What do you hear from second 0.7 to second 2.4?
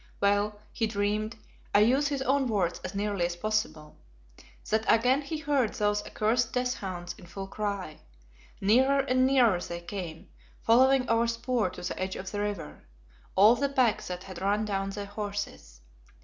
he dreamed I use his